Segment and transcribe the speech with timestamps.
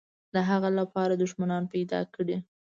[0.33, 2.37] د هغه لپاره دښمنان پیدا کړي.